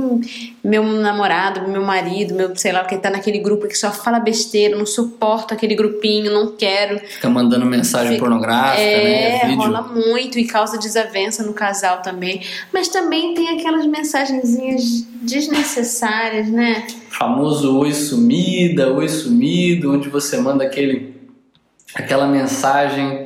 [0.63, 4.78] meu namorado, meu marido, meu, sei lá, que tá naquele grupo que só fala besteira,
[4.78, 7.00] não suporto aquele grupinho, não quero.
[7.00, 9.04] Fica mandando mensagem Fica- pornográfica, É,
[9.44, 9.50] né?
[9.50, 9.58] Vídeo.
[9.58, 12.41] rola muito e causa desavença no casal também.
[12.74, 16.86] Mas também tem aquelas mensagenzinhas desnecessárias, né?
[17.10, 21.15] famoso oi sumida, oi sumido, onde você manda aquele,
[21.94, 23.24] aquela mensagem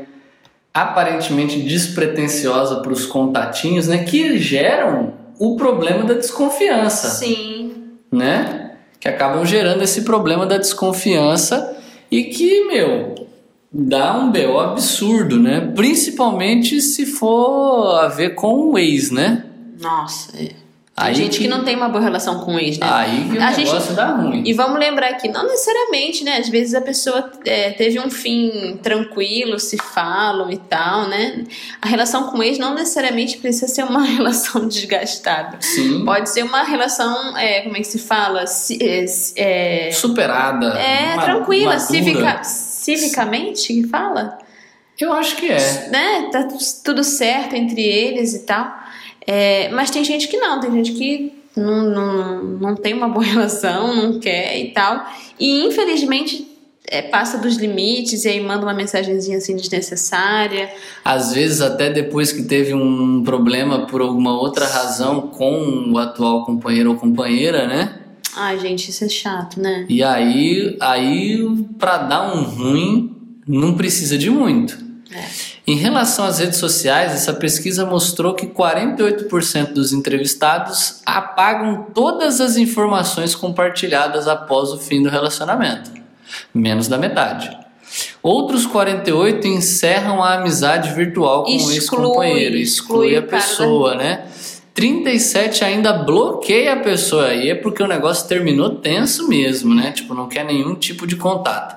[0.74, 4.04] aparentemente despretensiosa para os contatinhos, né?
[4.04, 7.74] Que geram o problema da desconfiança, Sim.
[8.12, 8.72] né?
[9.00, 11.78] Que acabam gerando esse problema da desconfiança
[12.12, 13.16] e que, meu,
[13.72, 15.72] dá um BO absurdo, né?
[15.76, 19.46] Principalmente se for a ver com o ex, né?
[19.80, 20.69] Nossa, é.
[21.00, 21.44] Tem Aí gente que...
[21.46, 22.88] que- não tem uma boa relação com o ex, né?
[22.90, 24.44] Aí que o A gente- negócio dá ruim.
[24.46, 26.38] E vamos lembrar que não necessariamente, né?
[26.38, 31.44] Às vezes a pessoa é, teve um fim tranquilo, se falam e tal, né?
[31.82, 35.58] A relação com o ex não necessariamente precisa ser uma relação desgastada.
[35.62, 36.04] Sim.
[36.06, 38.46] Pode ser uma relação, é, como é que se fala?
[38.48, 39.06] Si- é,
[39.88, 40.68] é, Superada.
[40.78, 41.80] é ma- tranquila, madura.
[41.80, 44.38] civica, civicamente que fala?
[45.00, 45.88] Eu acho que é.
[45.90, 46.30] né?
[46.32, 46.46] Tá
[46.84, 48.78] tudo certo entre eles e tal.
[49.26, 53.26] É, mas tem gente que não, tem gente que não, não, não tem uma boa
[53.26, 55.06] relação, não quer e tal.
[55.40, 56.48] E infelizmente
[56.92, 60.72] é, passa dos limites e aí manda uma mensagenzinha assim desnecessária.
[61.06, 66.46] Às vezes, até depois que teve um problema por alguma outra razão com o atual
[66.46, 68.00] companheiro ou companheira, né?
[68.36, 69.86] Ai, gente, isso é chato, né?
[69.90, 71.38] E aí, aí
[71.78, 73.16] para dar um ruim,
[73.48, 74.78] não precisa de muito.
[75.68, 82.58] Em relação às redes sociais, essa pesquisa mostrou que 48% dos entrevistados apagam todas as
[82.58, 85.92] informações compartilhadas após o fim do relacionamento,
[86.54, 87.56] menos da metade.
[88.22, 93.42] Outros 48 encerram a amizade virtual com o Exclui, ex-companheiro, exclui exclui a o cara
[93.42, 94.26] pessoa, né?
[94.74, 99.92] 37 ainda bloqueia a pessoa e é porque o negócio terminou tenso mesmo, né?
[99.92, 101.76] Tipo, não quer nenhum tipo de contato.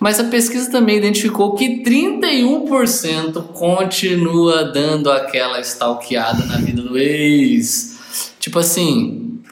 [0.00, 8.34] Mas a pesquisa também identificou que 31% continua dando aquela stalkeada na vida do ex.
[8.40, 9.42] Tipo assim,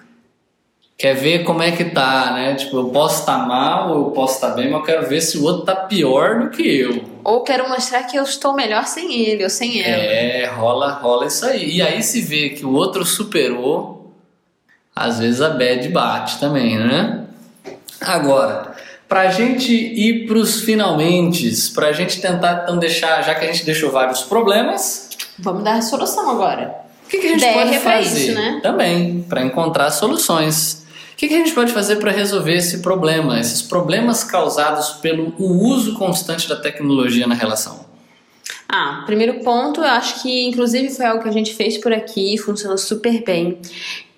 [0.96, 2.54] quer ver como é que tá, né?
[2.54, 5.44] Tipo, eu posso estar mal, eu posso estar bem, mas eu quero ver se o
[5.44, 7.04] outro tá pior do que eu.
[7.22, 10.02] Ou quero mostrar que eu estou melhor sem ele ou sem ela.
[10.02, 11.76] É, rola, rola isso aí.
[11.76, 14.14] E aí se vê que o outro superou,
[14.96, 17.26] às vezes a bad bate também, né?
[18.00, 18.67] Agora,
[19.08, 23.90] pra gente ir pros finalmente, pra gente tentar então deixar, já que a gente deixou
[23.90, 26.74] vários problemas, Vamos dar a solução agora.
[27.06, 28.20] o que, que a gente DR pode é fazer?
[28.26, 28.60] isso, né?
[28.62, 30.84] Também, para encontrar soluções.
[31.12, 35.32] O que, que a gente pode fazer para resolver esse problema, esses problemas causados pelo
[35.38, 37.87] uso constante da tecnologia na relação?
[38.70, 42.36] Ah, primeiro ponto, eu acho que inclusive foi algo que a gente fez por aqui,
[42.36, 43.58] funcionou super bem.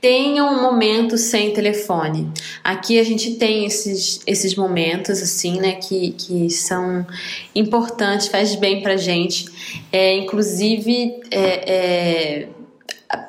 [0.00, 2.26] Tenha um momento sem telefone.
[2.64, 7.06] Aqui a gente tem esses, esses momentos, assim, né, que, que são
[7.54, 9.44] importantes, faz bem pra gente.
[9.92, 12.48] É, inclusive, é, é,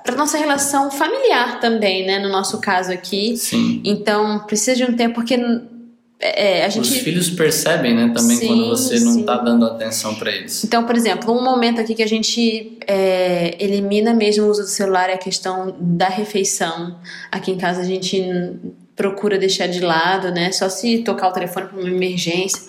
[0.03, 3.35] para nossa relação familiar também, né, no nosso caso aqui.
[3.35, 3.81] Sim.
[3.83, 5.37] Então, precisa de um tempo, porque
[6.21, 6.99] é, a Os gente.
[6.99, 10.63] filhos percebem, né, também Sim, quando você não está dando atenção para eles.
[10.63, 14.67] Então, por exemplo, um momento aqui que a gente é, elimina mesmo o uso do
[14.67, 16.99] celular é a questão da refeição.
[17.31, 18.23] Aqui em casa a gente
[18.95, 20.51] procura deixar de lado, né?
[20.51, 22.61] Só se tocar o telefone para uma emergência.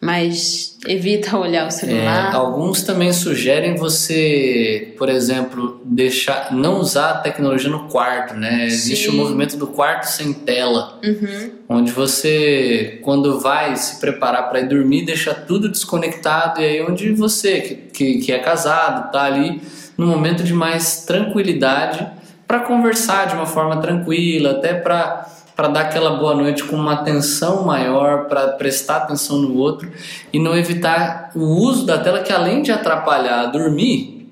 [0.00, 2.34] Mas evita olhar o É, celular.
[2.34, 8.64] alguns também sugerem você, por exemplo, deixar, não usar a tecnologia no quarto, né?
[8.66, 9.16] Existe o Sim.
[9.18, 11.50] movimento do quarto sem tela, Uhum.
[11.68, 17.12] onde você, quando vai se preparar para ir dormir, deixa tudo desconectado e aí onde
[17.12, 19.60] você, que, que, que é casado, tá ali
[19.98, 22.06] no momento de mais tranquilidade
[22.48, 25.28] para conversar de uma forma tranquila, até para
[25.60, 29.92] para dar aquela boa noite com uma atenção maior, para prestar atenção no outro
[30.32, 34.26] e não evitar o uso da tela que além de atrapalhar a dormir,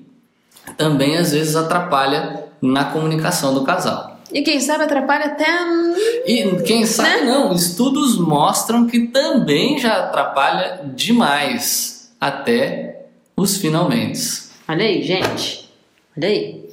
[0.75, 4.19] também às vezes atrapalha na comunicação do casal.
[4.33, 5.45] E quem sabe atrapalha até.
[6.25, 13.05] E quem sabe não, estudos mostram que também já atrapalha demais até
[13.37, 14.49] os finalmente.
[14.67, 15.69] Olha aí, gente.
[16.17, 16.69] Olha aí.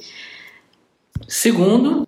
[1.27, 2.07] Segundo,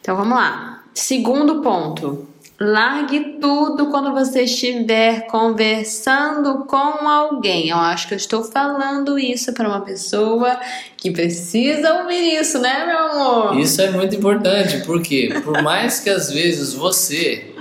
[0.00, 0.77] Então vamos lá.
[0.98, 2.26] Segundo ponto.
[2.60, 6.76] Largue tudo quando você estiver conversando com
[7.08, 7.68] alguém.
[7.68, 10.58] Eu acho que eu estou falando isso para uma pessoa
[10.96, 13.60] que precisa ouvir isso, né, meu amor?
[13.60, 17.54] isso é muito importante, porque por mais que às vezes você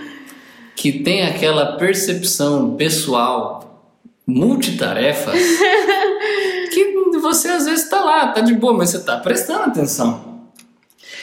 [0.76, 3.94] que tem aquela percepção pessoal
[4.26, 5.40] multitarefas,
[6.74, 10.37] que você às vezes está lá, tá de boa, mas você está prestando atenção.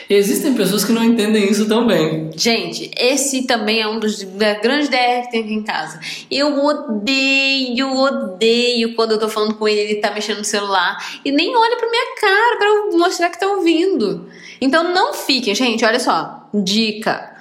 [0.08, 2.30] Existem pessoas que não entendem isso tão bem.
[2.36, 4.22] Gente, esse também é um dos
[4.62, 5.98] grandes DR que tem aqui em casa.
[6.30, 11.32] Eu odeio, odeio quando eu tô falando com ele, ele tá mexendo no celular e
[11.32, 14.28] nem olha pra minha cara pra eu mostrar que tá ouvindo.
[14.60, 16.48] Então não fiquem, gente, olha só.
[16.52, 17.32] Dica.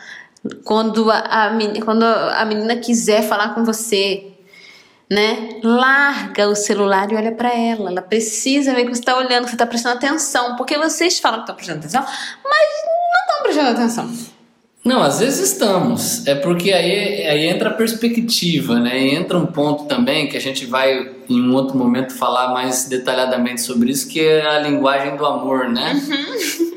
[0.64, 1.52] Quando a, a,
[1.86, 4.33] quando a menina quiser falar com você,
[5.14, 5.60] né?
[5.64, 7.92] Larga o celular e olha pra ela.
[7.92, 10.56] Ela precisa ver que você tá olhando, que você tá prestando atenção.
[10.56, 14.34] Porque vocês falam que estão prestando atenção, mas não estão prestando atenção.
[14.84, 16.28] Não, às vezes estamos.
[16.28, 19.00] É porque aí, aí entra a perspectiva, né?
[19.00, 22.86] E entra um ponto também que a gente vai em um outro momento falar mais
[22.86, 26.02] detalhadamente sobre isso, que é a linguagem do amor, né?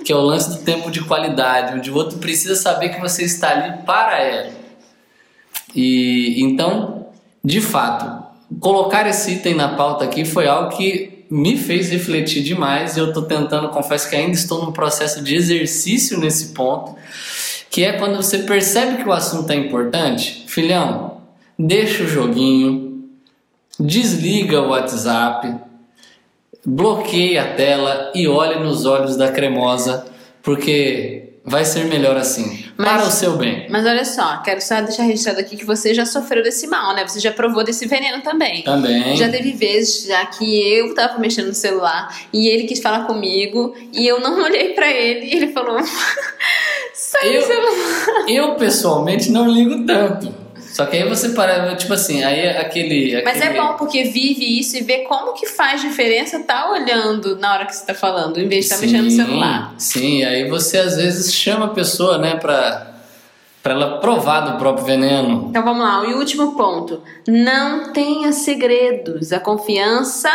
[0.05, 3.25] Que é o lance do tempo de qualidade, onde o outro precisa saber que você
[3.25, 4.53] está ali para ela.
[5.75, 7.09] E então,
[7.45, 8.16] de fato,
[8.61, 13.13] colocar esse item na pauta aqui foi algo que me fez refletir demais e eu
[13.13, 16.95] tô tentando, confesso que ainda estou num processo de exercício nesse ponto,
[17.69, 21.21] que é quando você percebe que o assunto é importante, filhão,
[21.59, 23.05] deixa o joguinho,
[23.79, 25.55] desliga o WhatsApp,
[26.65, 30.07] bloqueia a tela e olhe nos olhos da cremosa,
[30.43, 33.67] porque vai ser melhor assim, Mas- para o seu bem.
[33.71, 37.07] Mas olha só, quero só deixar registrado aqui que você já sofreu desse mal, né?
[37.07, 38.63] Você já provou desse veneno também.
[38.63, 39.17] Também.
[39.17, 40.45] Já teve vezes já que
[40.77, 44.91] eu tava mexendo no celular e ele quis falar comigo e eu não olhei pra
[44.91, 45.79] ele e ele falou:
[46.93, 48.25] Sai Eu- do celular.
[48.29, 50.46] Eu pessoalmente não ligo tanto.
[50.77, 53.23] Só que aí você para, tipo assim, aí é aquele.
[53.25, 57.37] Mas é aquele- bom porque vive isso e vê como que faz diferença tá olhando
[57.39, 59.75] na hora que você tá falando, em vez de estar mexendo no celular.
[59.79, 62.93] Sim, aí você às vezes chama a pessoa, né, pra,
[63.63, 65.47] pra ela provar do próprio veneno.
[65.49, 67.03] Então vamos lá, e o último ponto.
[67.27, 69.33] Não tenha segredos.
[69.33, 70.29] A confiança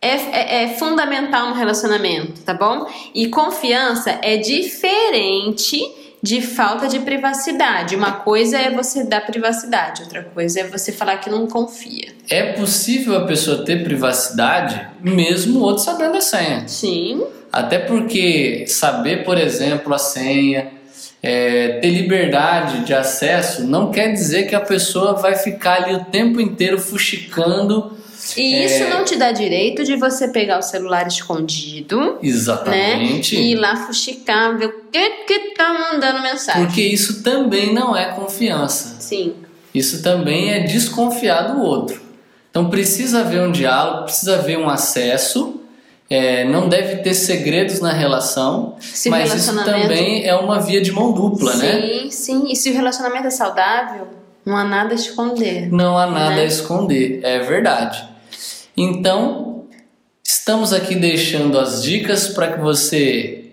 [0.00, 2.86] é, é- é fundamental no relacionamento, tá bom?
[3.12, 5.80] E confiança é diferente
[6.22, 7.94] de falta de privacidade.
[7.94, 12.08] Uma coisa é você dar privacidade, outra coisa é você falar que não confia.
[12.28, 16.66] É possível a pessoa ter privacidade mesmo o outro sabendo a senha.
[16.66, 17.24] Sim.
[17.52, 20.72] Até porque saber, por exemplo, a senha,
[21.22, 26.04] é, ter liberdade de acesso, não quer dizer que a pessoa vai ficar ali o
[26.04, 27.96] tempo inteiro fuxicando.
[28.36, 28.64] E É.
[28.66, 33.36] isso não te dá direito de você pegar o celular escondido, Exatamente.
[33.36, 33.40] né?
[33.42, 36.64] E ir lá fuxicar, ver o que que tá mandando mensagem.
[36.64, 38.96] Porque isso também não é confiança.
[39.00, 39.34] Sim.
[39.74, 42.00] Isso também é desconfiar do outro.
[42.50, 45.60] Então precisa haver um diálogo, precisa haver um acesso.
[46.08, 50.92] é, não deve ter segredos na relação, Se mas isso também é uma via de
[50.92, 51.80] mão dupla, né?
[51.80, 52.44] Sim, sim.
[52.48, 54.06] E se o relacionamento é saudável,
[54.44, 55.68] não há nada a esconder.
[55.72, 56.42] Não há nada Né?
[56.42, 58.04] a esconder, é verdade.
[58.76, 59.64] Então,
[60.22, 63.44] estamos aqui deixando as dicas para que você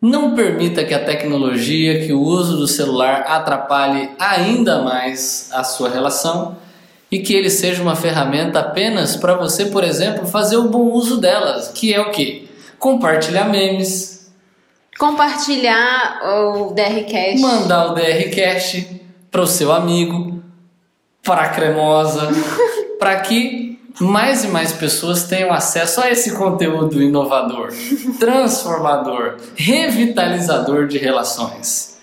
[0.00, 5.88] não permita que a tecnologia, que o uso do celular atrapalhe ainda mais a sua
[5.88, 6.56] relação
[7.10, 11.18] e que ele seja uma ferramenta apenas para você, por exemplo, fazer o bom uso
[11.20, 12.48] delas, que é o que?
[12.78, 14.32] Compartilhar memes,
[14.98, 17.40] Compartilhar o DRCast.
[17.40, 19.00] mandar o DRcast
[19.30, 20.42] para o seu amigo,
[21.22, 22.28] para a cremosa,
[22.98, 27.72] para que mais e mais pessoas tenham acesso a esse conteúdo inovador,
[28.18, 31.98] transformador, revitalizador de relações.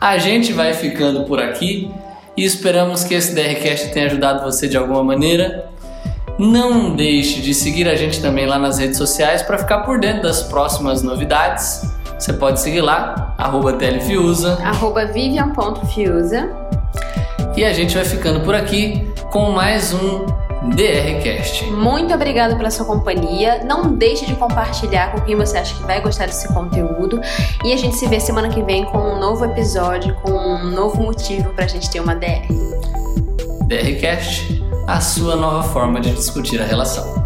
[0.00, 1.90] A gente vai ficando por aqui
[2.36, 5.68] e esperamos que esse DRCast tenha ajudado você de alguma maneira.
[6.38, 10.22] Não deixe de seguir a gente também lá nas redes sociais para ficar por dentro
[10.22, 11.82] das próximas novidades.
[12.18, 14.58] Você pode seguir lá, arroba telefiusa.
[14.62, 16.50] Arroba vivian.fiusa.
[17.56, 20.24] E a gente vai ficando por aqui com mais um
[20.62, 21.64] DRCast.
[21.70, 23.64] Muito obrigado pela sua companhia.
[23.64, 27.20] Não deixe de compartilhar com quem você acha que vai gostar desse conteúdo.
[27.64, 31.02] E a gente se vê semana que vem com um novo episódio, com um novo
[31.02, 32.46] motivo para a gente ter uma DR.
[33.66, 37.19] DRCast, a sua nova forma de discutir a relação.